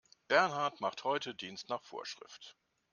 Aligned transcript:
Bernhard 0.27 0.81
macht 0.81 1.03
heute 1.03 1.35
Dienst 1.35 1.69
nach 1.69 1.83
Vorschrift. 1.83 2.57